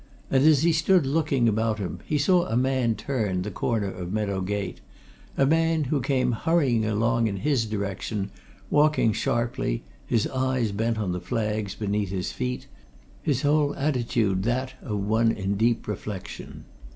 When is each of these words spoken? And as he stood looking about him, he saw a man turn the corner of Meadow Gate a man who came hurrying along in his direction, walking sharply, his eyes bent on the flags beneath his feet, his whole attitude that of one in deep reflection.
And 0.31 0.43
as 0.47 0.63
he 0.63 0.73
stood 0.73 1.05
looking 1.05 1.47
about 1.47 1.77
him, 1.77 1.99
he 2.07 2.17
saw 2.17 2.45
a 2.47 2.57
man 2.57 2.95
turn 2.95 3.43
the 3.43 3.51
corner 3.51 3.85
of 3.91 4.11
Meadow 4.11 4.41
Gate 4.41 4.81
a 5.37 5.45
man 5.45 5.83
who 5.83 6.01
came 6.01 6.31
hurrying 6.31 6.83
along 6.87 7.27
in 7.27 7.37
his 7.37 7.67
direction, 7.67 8.31
walking 8.71 9.13
sharply, 9.13 9.83
his 10.07 10.25
eyes 10.29 10.71
bent 10.71 10.97
on 10.97 11.11
the 11.11 11.21
flags 11.21 11.75
beneath 11.75 12.09
his 12.09 12.31
feet, 12.31 12.65
his 13.21 13.43
whole 13.43 13.75
attitude 13.75 14.41
that 14.41 14.73
of 14.81 15.01
one 15.01 15.31
in 15.31 15.55
deep 15.55 15.87
reflection. 15.87 16.65